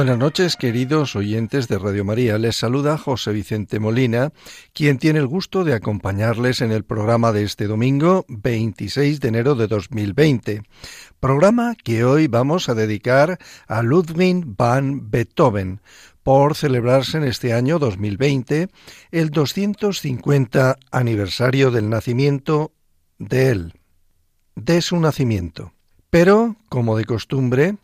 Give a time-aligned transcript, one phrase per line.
[0.00, 2.38] Buenas noches, queridos oyentes de Radio María.
[2.38, 4.32] Les saluda José Vicente Molina,
[4.72, 9.56] quien tiene el gusto de acompañarles en el programa de este domingo 26 de enero
[9.56, 10.62] de 2020.
[11.20, 15.82] Programa que hoy vamos a dedicar a Ludwig van Beethoven
[16.22, 18.70] por celebrarse en este año 2020
[19.10, 22.72] el 250 aniversario del nacimiento
[23.18, 23.74] de él,
[24.56, 25.74] de su nacimiento.
[26.08, 27.76] Pero, como de costumbre,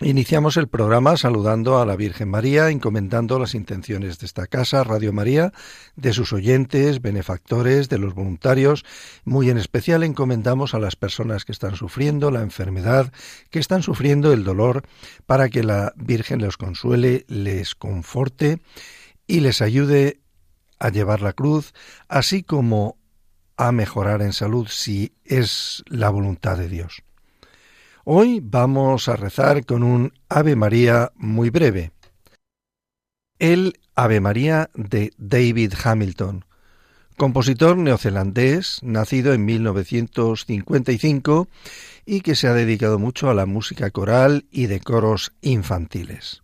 [0.00, 5.12] Iniciamos el programa saludando a la Virgen María, encomendando las intenciones de esta casa, Radio
[5.12, 5.52] María,
[5.96, 8.84] de sus oyentes, benefactores, de los voluntarios.
[9.24, 13.12] Muy en especial encomendamos a las personas que están sufriendo la enfermedad,
[13.50, 14.82] que están sufriendo el dolor,
[15.26, 18.62] para que la Virgen les consuele, les conforte
[19.26, 20.20] y les ayude
[20.78, 21.74] a llevar la cruz,
[22.08, 22.96] así como
[23.56, 27.02] a mejorar en salud si es la voluntad de Dios.
[28.04, 31.92] Hoy vamos a rezar con un Ave María muy breve.
[33.38, 36.44] El Ave María de David Hamilton,
[37.16, 41.46] compositor neozelandés, nacido en 1955
[42.04, 46.42] y que se ha dedicado mucho a la música coral y de coros infantiles.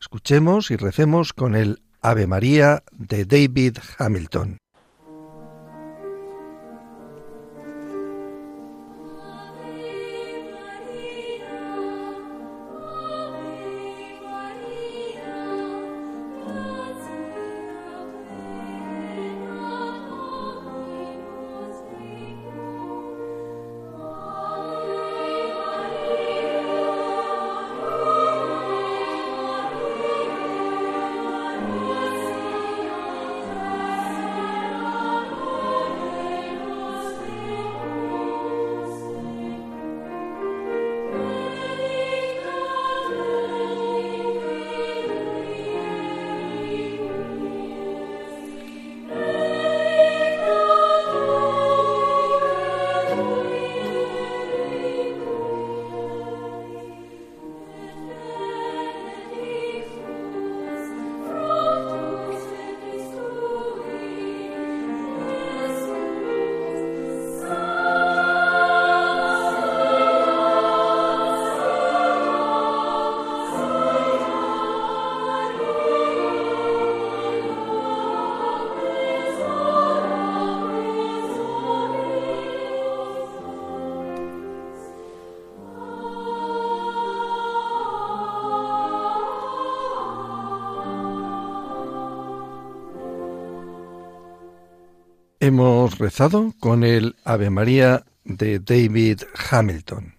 [0.00, 4.58] Escuchemos y recemos con el Ave María de David Hamilton.
[95.88, 100.16] Hemos rezado con el Ave María de David Hamilton.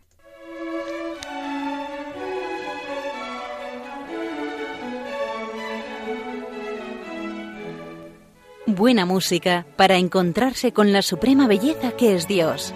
[8.66, 12.74] Buena música para encontrarse con la suprema belleza que es Dios.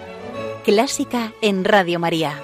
[0.64, 2.40] Clásica en Radio María.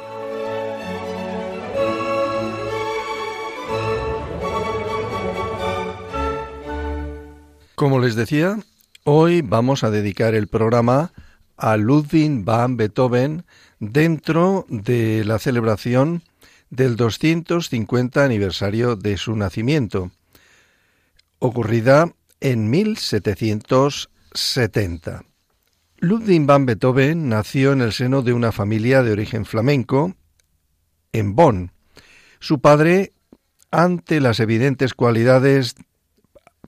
[7.76, 8.58] Como les decía,
[9.04, 11.14] Hoy vamos a dedicar el programa
[11.56, 13.46] a Ludwig van Beethoven
[13.78, 16.22] dentro de la celebración
[16.68, 20.10] del 250 aniversario de su nacimiento,
[21.38, 25.24] ocurrida en 1770.
[26.00, 30.14] Ludwig van Beethoven nació en el seno de una familia de origen flamenco
[31.12, 31.72] en Bonn.
[32.38, 33.14] Su padre,
[33.70, 35.74] ante las evidentes cualidades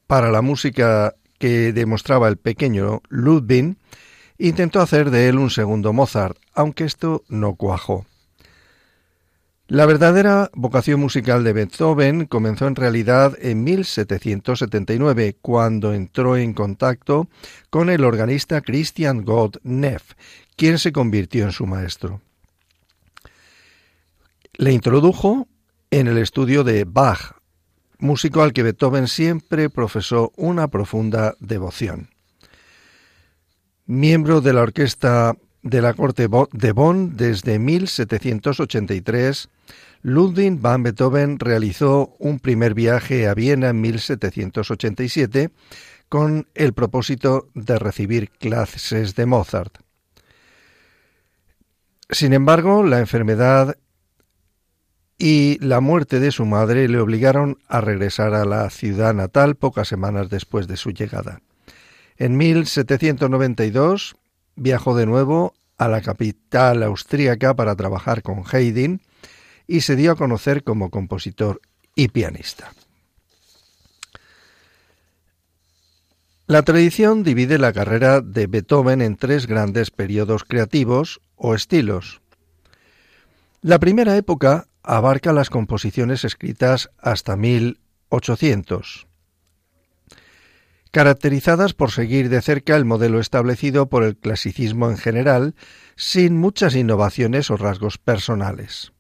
[0.06, 3.75] para la música que demostraba el pequeño Ludwig,
[4.39, 8.06] intentó hacer de él un segundo Mozart, aunque esto no cuajó.
[9.67, 17.27] La verdadera vocación musical de Beethoven comenzó en realidad en 1779, cuando entró en contacto
[17.71, 20.12] con el organista Christian Gott Neff,
[20.55, 22.21] quien se convirtió en su maestro.
[24.53, 25.49] Le introdujo
[25.91, 27.42] en el estudio de Bach,
[28.02, 32.10] músico al que Beethoven siempre profesó una profunda devoción.
[33.87, 39.49] Miembro de la orquesta de la corte de Bonn desde 1783,
[40.02, 45.50] Ludwig van Beethoven realizó un primer viaje a Viena en 1787
[46.08, 49.78] con el propósito de recibir clases de Mozart.
[52.10, 53.76] Sin embargo, la enfermedad
[55.25, 59.87] y la muerte de su madre le obligaron a regresar a la ciudad natal pocas
[59.87, 61.43] semanas después de su llegada.
[62.17, 64.17] En 1792
[64.57, 69.01] viajó de nuevo a la capital austríaca para trabajar con Haydn
[69.69, 71.61] y se dio a conocer como compositor
[71.95, 72.73] y pianista.
[76.49, 82.23] La tradición divide la carrera de Beethoven en tres grandes periodos creativos o estilos.
[83.61, 89.06] La primera época abarca las composiciones escritas hasta 1800,
[90.90, 95.55] caracterizadas por seguir de cerca el modelo establecido por el clasicismo en general,
[95.96, 98.93] sin muchas innovaciones o rasgos personales.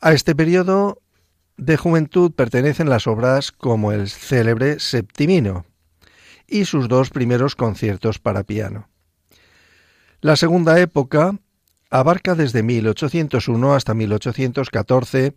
[0.00, 1.00] A este periodo
[1.56, 5.66] de juventud pertenecen las obras como el célebre Septimino
[6.46, 8.88] y sus dos primeros conciertos para piano.
[10.20, 11.38] La segunda época
[11.90, 15.34] abarca desde 1801 hasta 1814,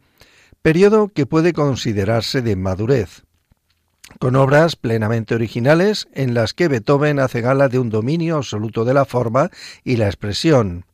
[0.62, 3.24] periodo que puede considerarse de madurez,
[4.20, 8.94] con obras plenamente originales en las que Beethoven hace gala de un dominio absoluto de
[8.94, 9.50] la forma
[9.84, 10.86] y la expresión.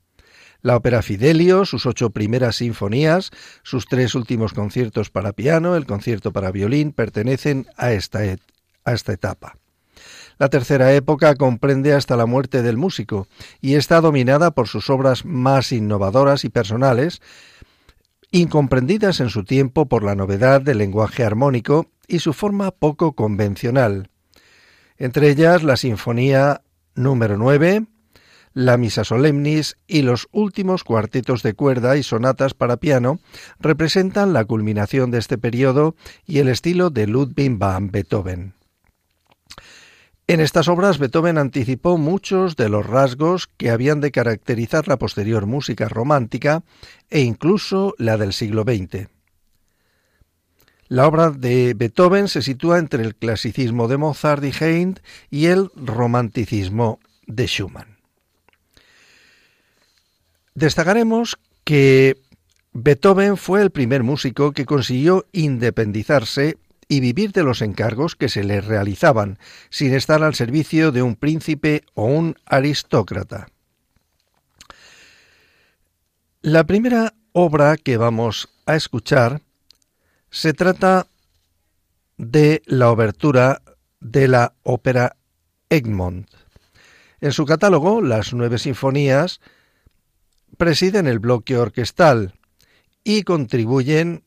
[0.61, 3.31] La ópera Fidelio, sus ocho primeras sinfonías,
[3.63, 8.19] sus tres últimos conciertos para piano, el concierto para violín, pertenecen a esta,
[8.85, 9.57] a esta etapa.
[10.38, 13.27] La tercera época comprende hasta la muerte del músico
[13.62, 17.21] y está dominada por sus obras más innovadoras y personales,
[18.31, 24.09] incomprendidas en su tiempo por la novedad del lenguaje armónico y su forma poco convencional.
[24.97, 26.62] Entre ellas la Sinfonía
[26.95, 27.86] número 9,
[28.53, 33.19] la Misa Solemnis y los últimos cuartetos de cuerda y sonatas para piano
[33.59, 35.95] representan la culminación de este periodo
[36.25, 38.53] y el estilo de Ludwig van Beethoven.
[40.25, 45.46] En estas obras Beethoven anticipó muchos de los rasgos que habían de caracterizar la posterior
[45.46, 46.64] música romántica
[47.10, 49.10] e incluso la del siglo XX.
[50.88, 55.00] La obra de Beethoven se sitúa entre el clasicismo de Mozart y Haydn
[55.30, 57.98] y el romanticismo de Schumann.
[60.56, 62.18] Destacaremos que
[62.72, 66.58] Beethoven fue el primer músico que consiguió independizarse
[66.94, 69.40] y vivir de los encargos que se le realizaban,
[69.72, 73.48] sin estar al servicio de un príncipe o un aristócrata.
[76.44, 79.42] La primera obra que vamos a escuchar
[80.30, 81.07] se trata
[82.18, 83.63] de la obertura
[84.00, 85.16] de la ópera
[85.69, 86.30] Egmont.
[87.22, 89.42] En su catálogo, las nueve sinfonías
[90.57, 92.36] presiden el bloque orquestal
[93.04, 94.24] y contribuyen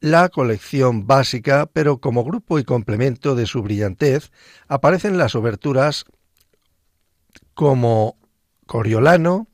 [0.00, 4.30] la colección básica, pero como grupo y complemento de su brillantez
[4.68, 6.04] aparecen las oberturas
[7.54, 8.16] como
[8.66, 9.48] Coriolano,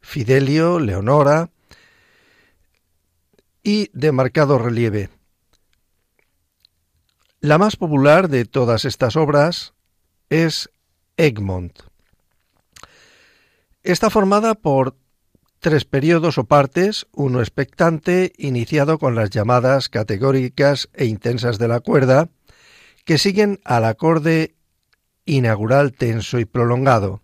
[0.00, 1.50] Fidelio, Leonora
[3.62, 5.10] y de marcado relieve.
[7.40, 9.74] La más popular de todas estas obras
[10.28, 10.70] es
[11.16, 11.80] Egmont.
[13.82, 14.96] Está formada por
[15.60, 21.80] tres periodos o partes, uno expectante, iniciado con las llamadas categóricas e intensas de la
[21.80, 22.28] cuerda,
[23.04, 24.54] que siguen al acorde
[25.24, 27.22] inaugural tenso y prolongado.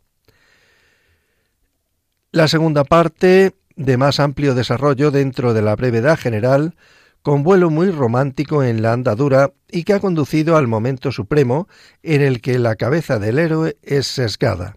[2.33, 6.75] La segunda parte, de más amplio desarrollo dentro de la brevedad general,
[7.23, 11.69] con vuelo muy romántico en la andadura y que ha conducido al momento supremo
[12.03, 14.77] en el que la cabeza del héroe es sesgada.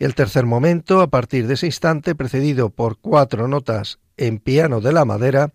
[0.00, 4.94] El tercer momento, a partir de ese instante, precedido por cuatro notas en piano de
[4.94, 5.52] la madera,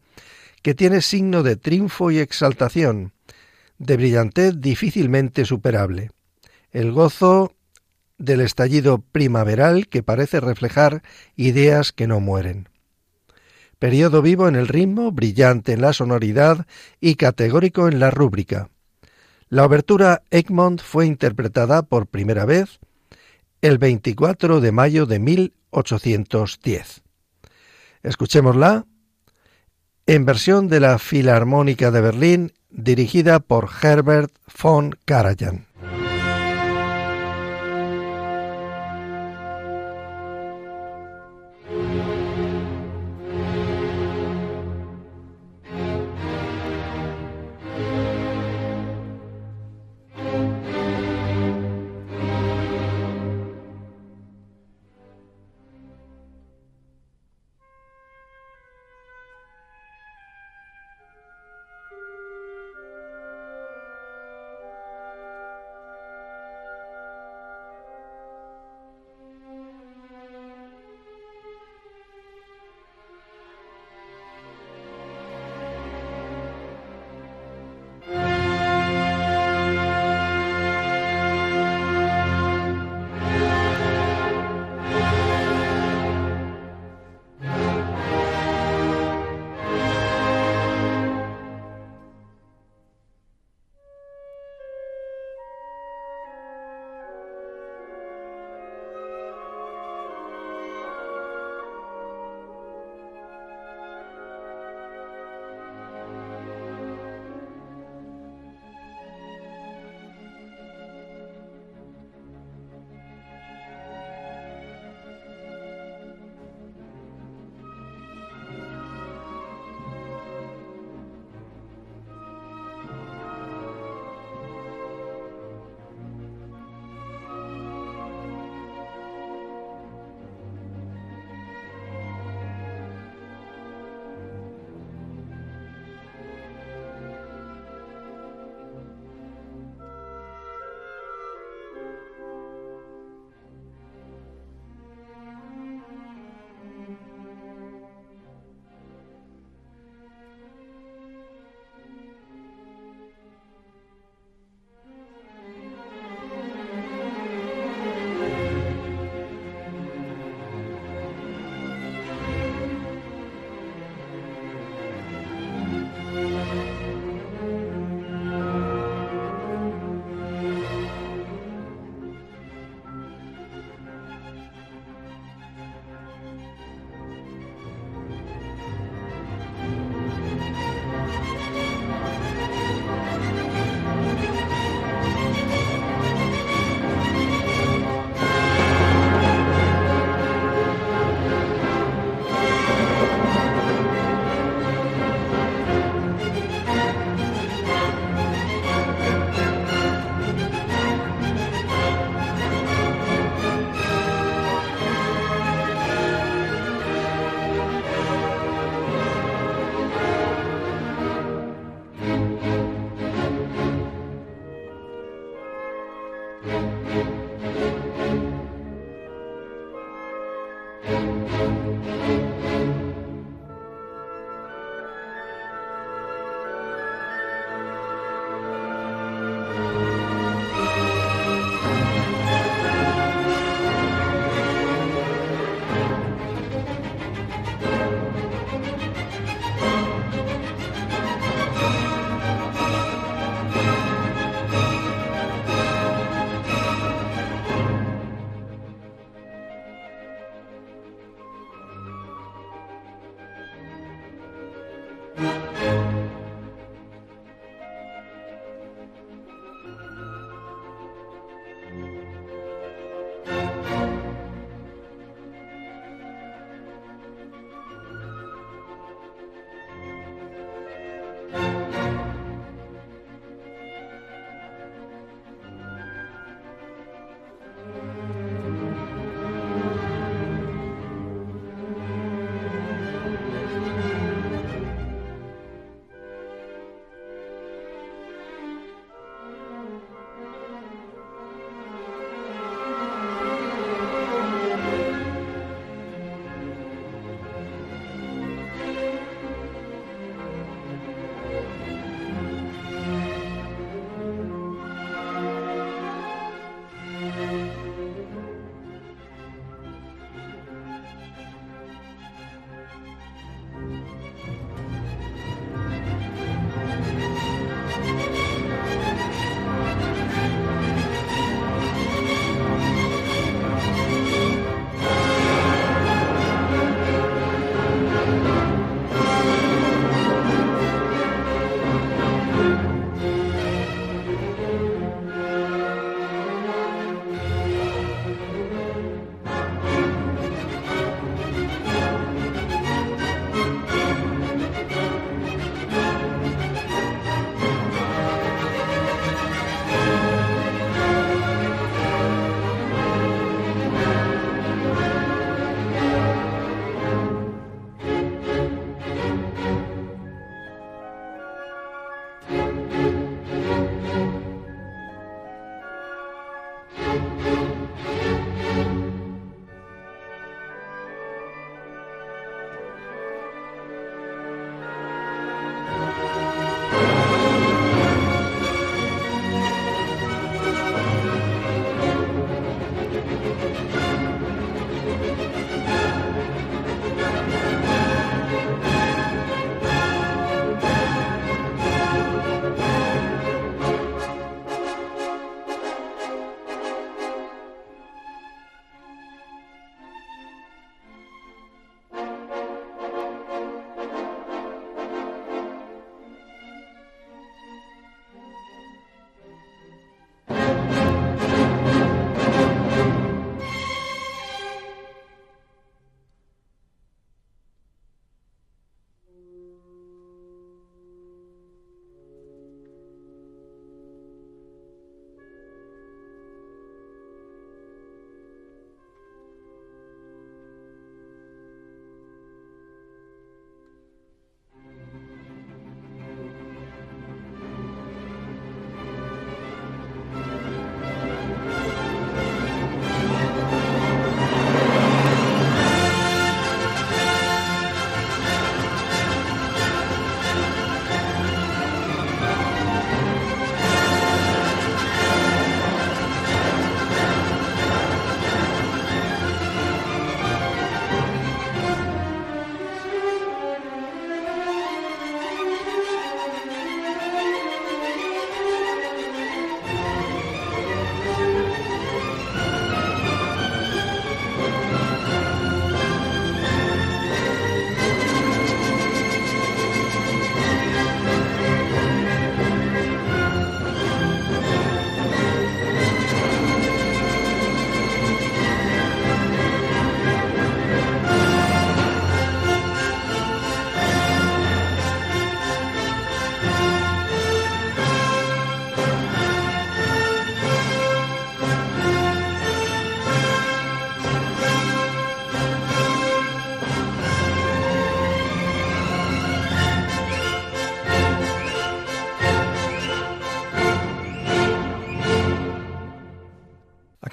[0.62, 3.12] que tiene signo de triunfo y exaltación,
[3.80, 6.12] de brillantez difícilmente superable.
[6.72, 7.54] El gozo
[8.20, 11.02] del estallido primaveral que parece reflejar
[11.36, 12.70] ideas que no mueren.
[13.80, 16.68] Periodo vivo en el ritmo, brillante en la sonoridad
[17.02, 18.70] y categórico en la rúbrica.
[19.50, 22.80] La obertura Egmont fue interpretada por primera vez
[23.65, 27.01] el 24 de mayo de 1810.
[28.03, 28.86] Escuchémosla
[30.05, 34.31] en versión de la Filarmónica de Berlín dirigida por Herbert
[34.62, 35.65] von Karajan.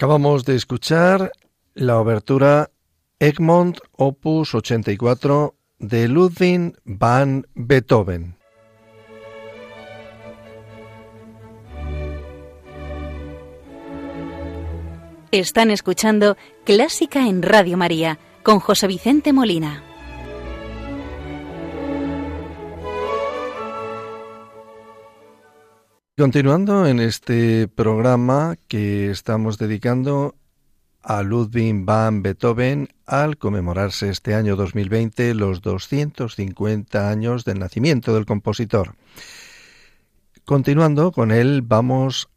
[0.02, 1.30] Acabamos de escuchar
[1.74, 2.72] la obertura
[3.20, 8.36] Egmont Opus 84 de Ludwig van Beethoven.
[15.30, 19.91] Están escuchando Clásica en Radio María con José Vicente Molina.
[26.22, 30.36] Continuando en este programa que estamos dedicando
[31.02, 38.24] a Ludwig van Beethoven al conmemorarse este año 2020 los 250 años del nacimiento del
[38.24, 38.94] compositor.
[40.44, 42.28] Continuando con él, vamos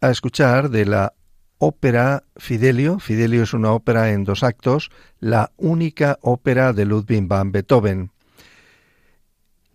[0.00, 1.12] a escuchar de la
[1.58, 2.98] ópera Fidelio.
[2.98, 8.10] Fidelio es una ópera en dos actos, la única ópera de Ludwig van Beethoven.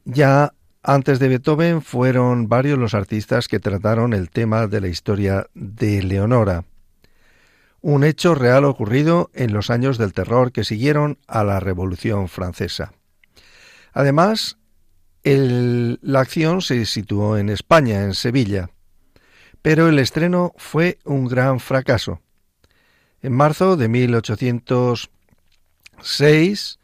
[0.05, 0.53] Ya
[0.83, 6.03] antes de Beethoven fueron varios los artistas que trataron el tema de la historia de
[6.03, 6.65] Leonora,
[7.81, 12.91] un hecho real ocurrido en los años del terror que siguieron a la Revolución Francesa.
[13.93, 14.57] Además,
[15.23, 18.69] la acción se situó en España, en Sevilla,
[19.61, 22.19] pero el estreno fue un gran fracaso.
[23.21, 26.79] En marzo de 1806,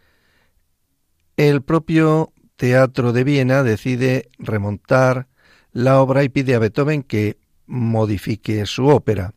[1.35, 5.27] el propio Teatro de Viena decide remontar
[5.71, 9.33] la obra y pide a Beethoven que modifique su ópera.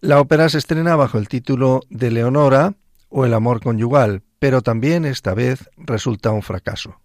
[0.00, 2.74] La ópera se estrena bajo el título de Leonora
[3.10, 7.00] o El amor conyugal, pero también esta vez resulta un fracaso.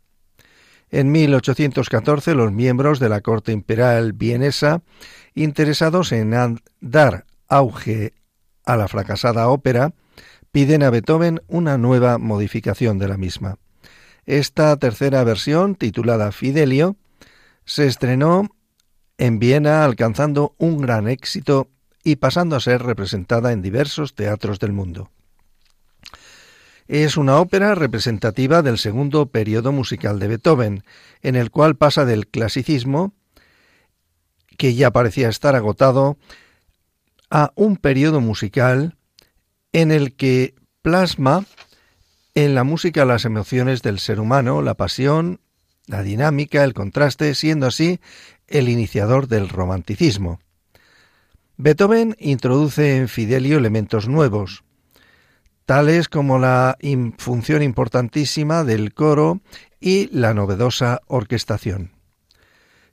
[0.89, 4.81] En 1814 los miembros de la corte imperial vienesa,
[5.35, 8.15] interesados en dar auge
[8.65, 9.93] a la fracasada ópera,
[10.51, 13.59] piden a Beethoven una nueva modificación de la misma.
[14.25, 16.95] Esta tercera versión, titulada Fidelio,
[17.65, 18.49] se estrenó
[19.17, 21.69] en Viena alcanzando un gran éxito
[22.03, 25.11] y pasando a ser representada en diversos teatros del mundo.
[26.87, 30.83] Es una ópera representativa del segundo periodo musical de Beethoven,
[31.21, 33.13] en el cual pasa del clasicismo,
[34.57, 36.17] que ya parecía estar agotado,
[37.31, 38.97] a un periodo musical
[39.73, 41.45] en el que plasma
[42.35, 45.39] en la música las emociones del ser humano, la pasión,
[45.87, 48.01] la dinámica, el contraste, siendo así
[48.47, 50.39] el iniciador del romanticismo.
[51.55, 54.65] Beethoven introduce en Fidelio elementos nuevos,
[55.65, 56.77] tales como la
[57.17, 59.39] función importantísima del coro
[59.79, 61.93] y la novedosa orquestación.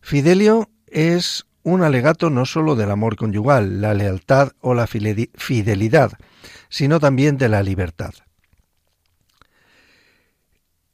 [0.00, 6.12] Fidelio es un alegato no sólo del amor conyugal, la lealtad o la fidelidad,
[6.68, 8.14] sino también de la libertad.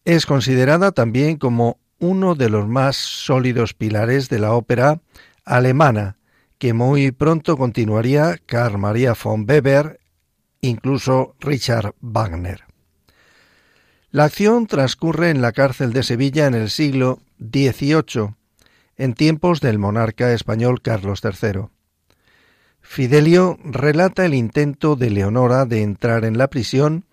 [0.08, 5.02] Es considerada también como uno de los más sólidos pilares de la ópera
[5.44, 6.16] alemana,
[6.56, 10.00] que muy pronto continuaría Carl Maria von Weber,
[10.62, 12.64] incluso Richard Wagner.
[14.10, 18.34] La acción transcurre en la cárcel de Sevilla en el siglo XVIII,
[18.96, 21.66] en tiempos del monarca español Carlos III.
[22.80, 27.04] Fidelio relata el intento de Leonora de entrar en la prisión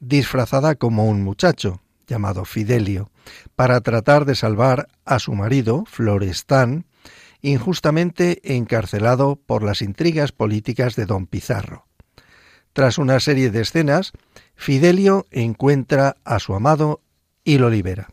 [0.00, 3.10] disfrazada como un muchacho, llamado Fidelio,
[3.54, 6.86] para tratar de salvar a su marido, Florestán,
[7.42, 11.86] injustamente encarcelado por las intrigas políticas de don Pizarro.
[12.72, 14.12] Tras una serie de escenas,
[14.56, 17.00] Fidelio encuentra a su amado
[17.44, 18.08] y lo libera.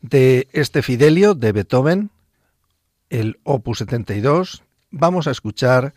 [0.00, 2.10] De este Fidelio de Beethoven,
[3.10, 5.94] el Opus 72, vamos a escuchar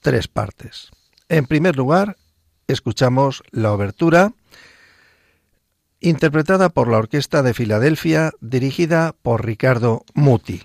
[0.00, 0.90] tres partes.
[1.28, 2.16] En primer lugar,
[2.68, 4.32] escuchamos la obertura
[6.04, 10.62] interpretada por la Orquesta de Filadelfia, dirigida por Ricardo Muti.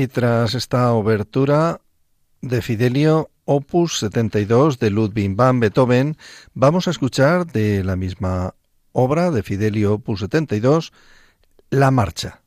[0.00, 1.82] Y tras esta obertura
[2.40, 6.16] de Fidelio Opus 72 de Ludwig van Beethoven,
[6.54, 8.54] vamos a escuchar de la misma
[8.92, 10.94] obra de Fidelio Opus 72,
[11.68, 12.40] La Marcha.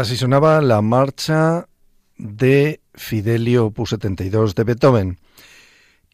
[0.00, 1.68] Así sonaba la marcha
[2.16, 5.18] de Fidelio Opus 72 de Beethoven.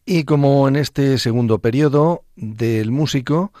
[0.05, 3.53] Y como en este segundo periodo del músico,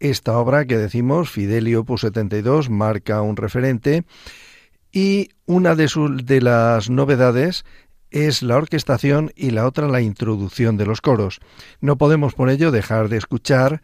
[0.00, 4.02] esta obra que decimos, Fidelio Opus 72, marca un referente
[4.90, 5.88] y una de,
[6.24, 7.64] de las novedades
[8.10, 11.38] es la orquestación y la otra la introducción de los coros.
[11.80, 13.80] No podemos por ello dejar de escuchar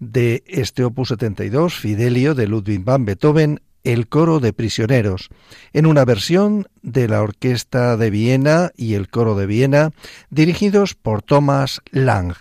[0.00, 5.28] de este opus 72, Fidelio de Ludwig van Beethoven, el coro de prisioneros,
[5.72, 9.92] en una versión de la Orquesta de Viena y el coro de Viena,
[10.28, 12.34] dirigidos por Thomas Lang.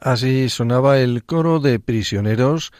[0.00, 2.72] Así sonaba el coro de prisioneros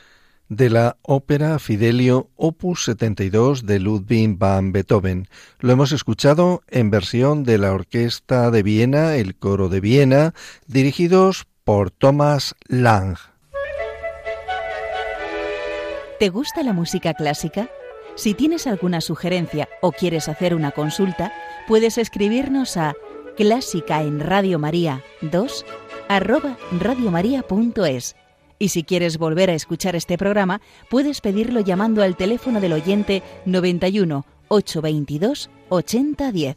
[0.48, 5.28] de la ópera Fidelio Opus 72 de Ludwig van Beethoven.
[5.58, 10.32] Lo hemos escuchado en versión de la Orquesta de Viena, el coro de Viena,
[10.66, 13.18] dirigidos por Thomas Lang.
[16.18, 17.68] ¿Te gusta la música clásica?
[18.16, 21.32] Si tienes alguna sugerencia o quieres hacer una consulta,
[21.68, 22.94] puedes escribirnos a
[23.36, 25.64] clásica en Radio María 2
[26.10, 28.16] arroba radiomaria.es.
[28.58, 33.22] Y si quieres volver a escuchar este programa, puedes pedirlo llamando al teléfono del oyente
[33.46, 36.56] 91 822 8010.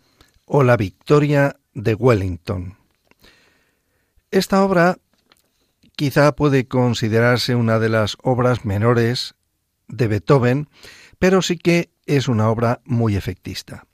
[0.46, 2.78] o La victoria de Wellington.
[4.32, 4.98] Esta obra
[5.96, 9.36] quizá puede considerarse una de las obras menores
[9.88, 10.70] de Beethoven,
[11.20, 13.86] pero sí que es una obra muy efectista.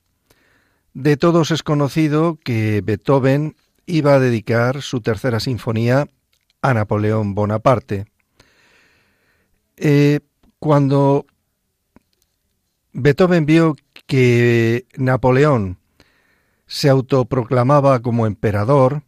[0.93, 6.07] De todos es conocido que Beethoven iba a dedicar su tercera sinfonía
[6.61, 8.05] a Napoleón Bonaparte.
[9.77, 10.19] Eh,
[10.59, 11.25] cuando
[12.93, 13.75] Beethoven vio
[14.05, 15.80] que Napoleón
[16.71, 19.03] se autoproclamaba como emperador,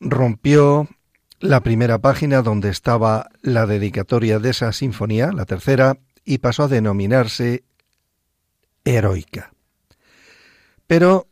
[0.00, 0.88] rompió
[1.38, 6.68] la primera página donde estaba la dedicatoria de esa sinfonía, la tercera, y pasó a
[6.68, 7.62] denominarse
[8.84, 9.52] heroica.
[10.88, 11.28] Pero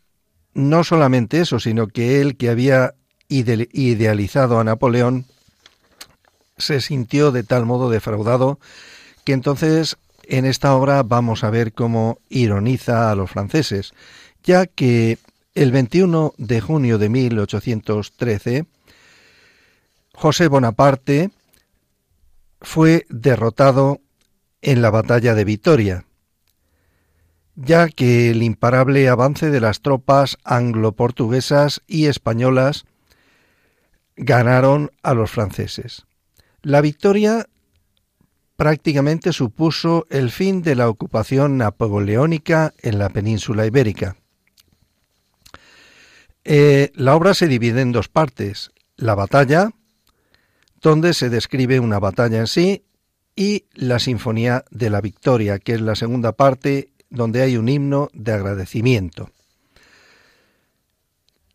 [0.54, 2.94] no solamente eso, sino que él, que había
[3.26, 5.26] idealizado a Napoleón,
[6.58, 8.60] se sintió de tal modo defraudado
[9.24, 9.96] que entonces
[10.28, 13.92] en esta obra vamos a ver cómo ironiza a los franceses,
[14.46, 15.18] ya que
[15.54, 18.66] el 21 de junio de 1813
[20.14, 21.30] José Bonaparte
[22.60, 24.00] fue derrotado
[24.62, 26.04] en la batalla de Vitoria,
[27.54, 32.84] ya que el imparable avance de las tropas anglo-portuguesas y españolas
[34.16, 36.06] ganaron a los franceses.
[36.62, 37.46] La victoria
[38.56, 44.16] prácticamente supuso el fin de la ocupación napoleónica en la península ibérica.
[46.48, 48.70] Eh, la obra se divide en dos partes.
[48.96, 49.72] La batalla,
[50.80, 52.84] donde se describe una batalla en sí,
[53.34, 58.10] y la Sinfonía de la Victoria, que es la segunda parte donde hay un himno
[58.12, 59.30] de agradecimiento.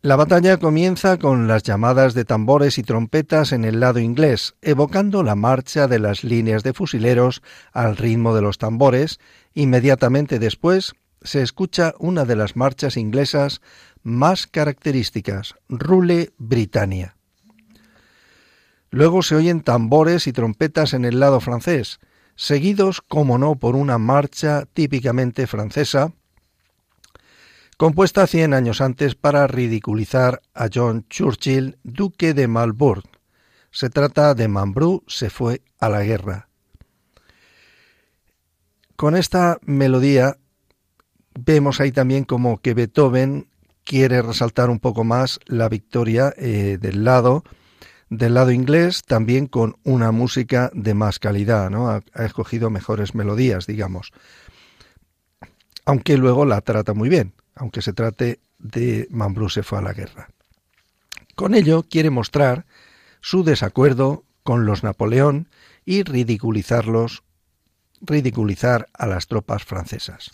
[0.02, 5.22] La batalla comienza con las llamadas de tambores y trompetas en el lado inglés, evocando
[5.22, 7.40] la marcha de las líneas de fusileros
[7.72, 9.20] al ritmo de los tambores.
[9.54, 13.60] Inmediatamente después se escucha una de las marchas inglesas
[14.02, 17.16] más características, Rule Britannia.
[18.90, 21.98] Luego se oyen tambores y trompetas en el lado francés,
[22.34, 26.12] seguidos, como no, por una marcha típicamente francesa,
[27.78, 33.08] compuesta cien años antes para ridiculizar a John Churchill, duque de Marlborough.
[33.70, 36.48] Se trata de Mambrú se fue a la guerra.
[38.96, 40.36] Con esta melodía
[41.34, 43.48] vemos ahí también como que Beethoven
[43.84, 47.44] quiere resaltar un poco más la victoria eh, del lado
[48.10, 51.88] del lado inglés, también con una música de más calidad, ¿no?
[51.88, 54.12] ha escogido mejores melodías, digamos.
[55.86, 59.92] Aunque luego la trata muy bien aunque se trate de Mambrú se fue a la
[59.92, 60.28] guerra.
[61.34, 62.66] Con ello quiere mostrar
[63.20, 65.48] su desacuerdo con los Napoleón
[65.84, 67.22] y ridiculizarlos,
[68.00, 70.32] ridiculizar a las tropas francesas.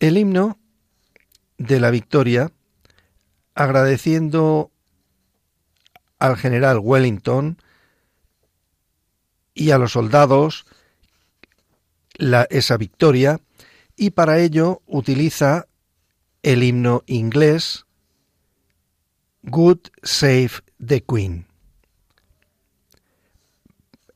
[0.00, 0.58] El himno
[1.56, 2.52] de la victoria,
[3.58, 4.70] agradeciendo
[6.20, 7.60] al general Wellington
[9.52, 10.64] y a los soldados
[12.50, 13.40] esa victoria,
[13.96, 15.66] y para ello utiliza
[16.44, 17.84] el himno inglés
[19.42, 20.52] Good Save
[20.84, 21.48] the Queen,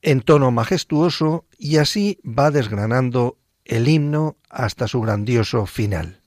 [0.03, 6.21] en tono majestuoso y así va desgranando el himno hasta su grandioso final.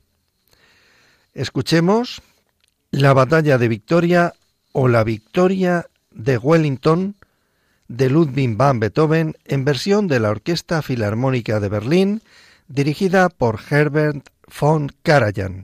[1.34, 2.22] Escuchemos
[2.96, 4.34] la batalla de Victoria
[4.72, 7.16] o la victoria de Wellington
[7.90, 12.22] de Ludwig van Beethoven en versión de la Orquesta Filarmónica de Berlín
[12.70, 15.64] dirigida por Herbert von Karajan.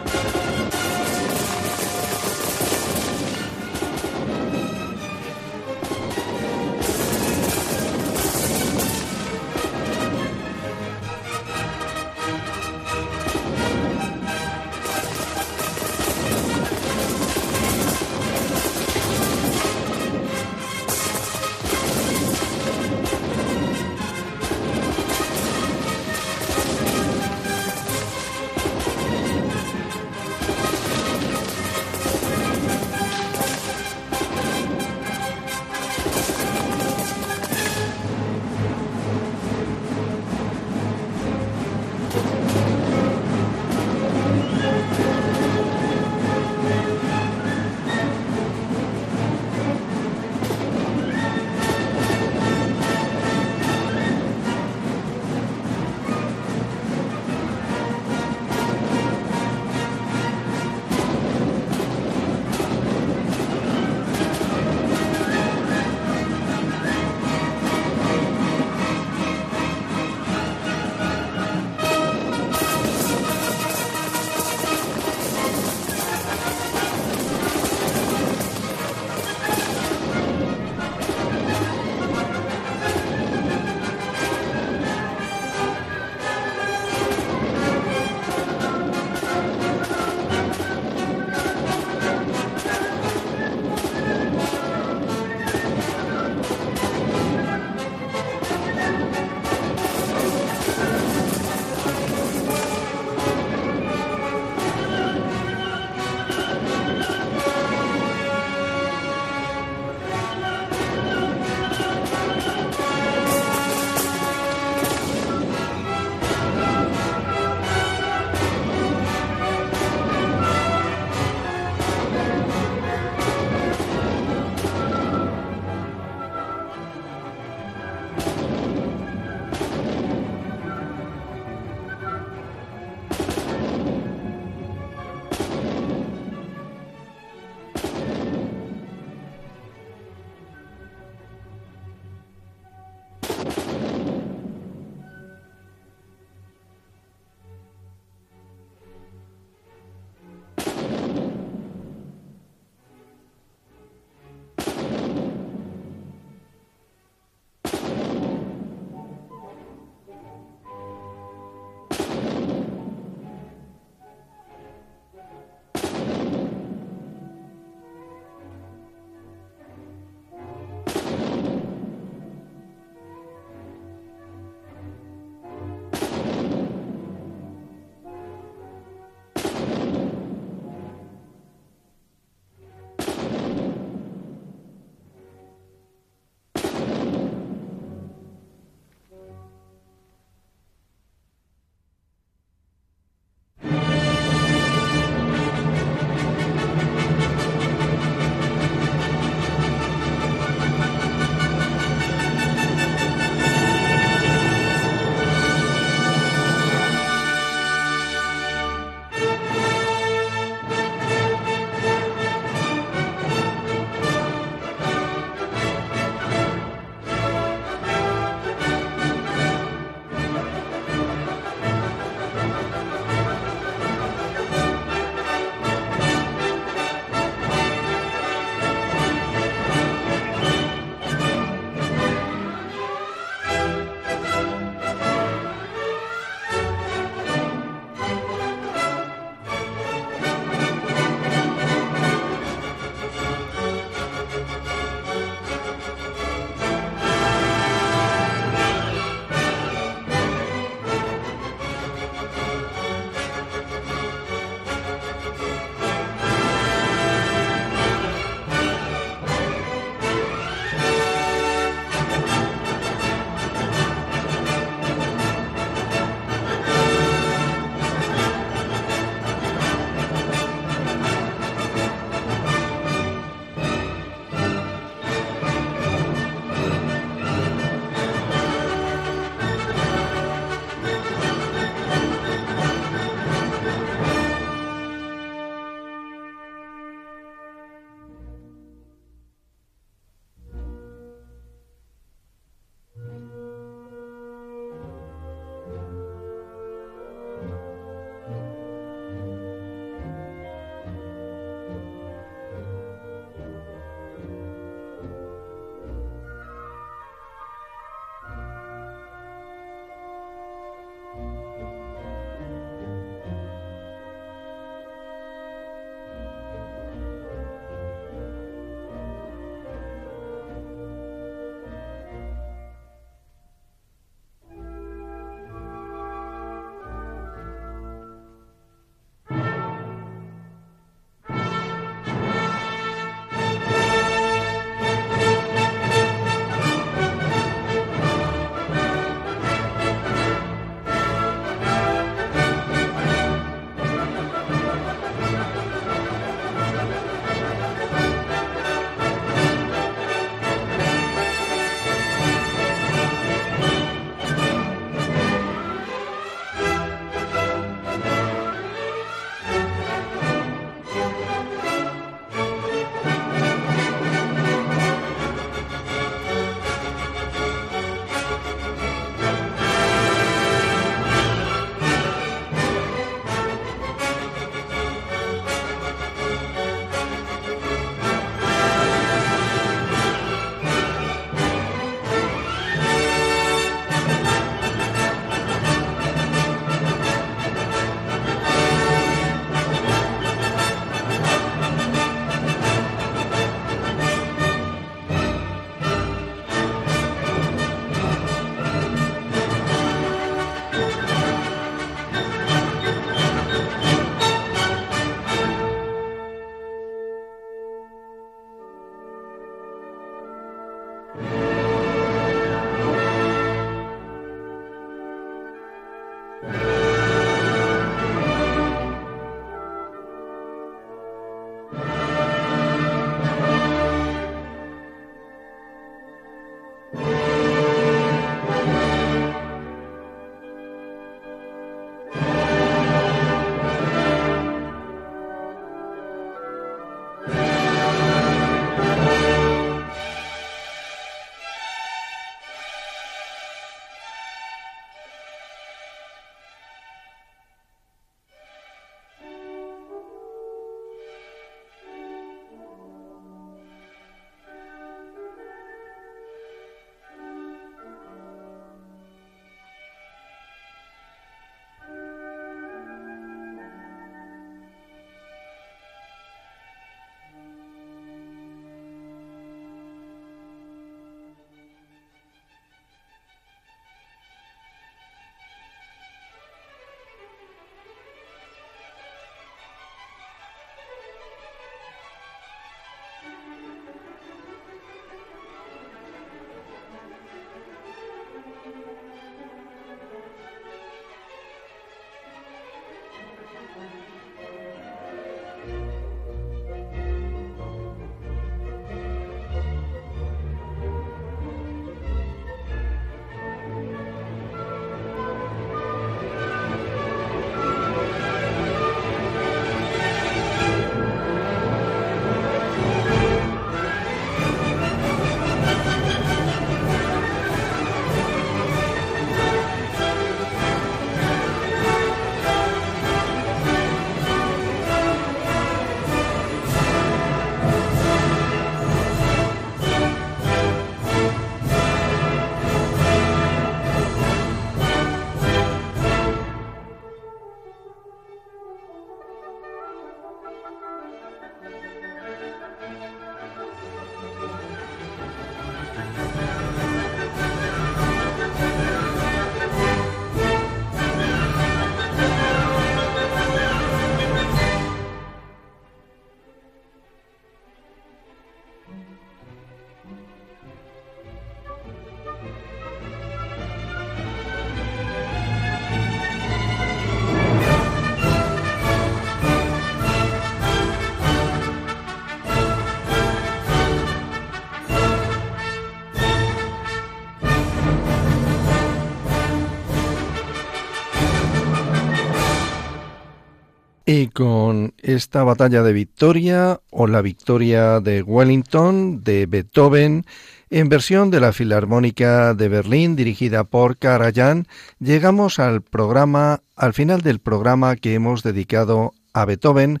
[584.16, 590.24] Y con esta batalla de Victoria o la victoria de Wellington de Beethoven
[590.70, 594.68] en versión de la Filarmónica de Berlín dirigida por Karajan,
[595.00, 600.00] llegamos al programa al final del programa que hemos dedicado a Beethoven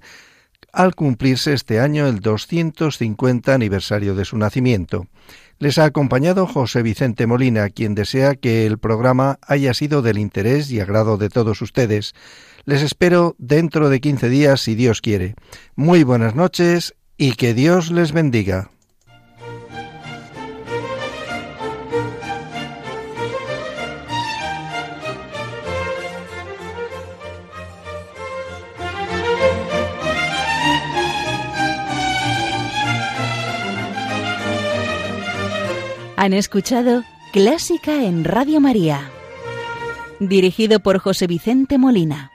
[0.72, 5.08] al cumplirse este año el 250 aniversario de su nacimiento.
[5.58, 10.70] Les ha acompañado José Vicente Molina, quien desea que el programa haya sido del interés
[10.70, 12.14] y agrado de todos ustedes.
[12.66, 15.34] Les espero dentro de 15 días si Dios quiere.
[15.76, 18.70] Muy buenas noches y que Dios les bendiga.
[36.16, 37.04] Han escuchado
[37.34, 39.10] Clásica en Radio María,
[40.20, 42.33] dirigido por José Vicente Molina.